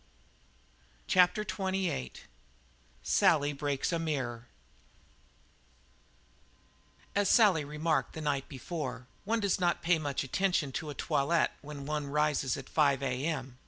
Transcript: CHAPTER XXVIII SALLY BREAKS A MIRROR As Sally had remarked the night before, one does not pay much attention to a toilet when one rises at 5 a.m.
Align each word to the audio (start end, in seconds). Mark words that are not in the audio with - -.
CHAPTER 1.05 1.43
XXVIII 1.43 2.13
SALLY 3.03 3.53
BREAKS 3.53 3.91
A 3.93 3.99
MIRROR 3.99 4.47
As 7.15 7.29
Sally 7.29 7.61
had 7.61 7.69
remarked 7.69 8.13
the 8.13 8.21
night 8.21 8.49
before, 8.49 9.05
one 9.25 9.39
does 9.41 9.59
not 9.59 9.83
pay 9.83 9.99
much 9.99 10.23
attention 10.23 10.71
to 10.71 10.89
a 10.89 10.95
toilet 10.95 11.51
when 11.61 11.85
one 11.85 12.07
rises 12.07 12.57
at 12.57 12.67
5 12.67 13.03
a.m. 13.03 13.59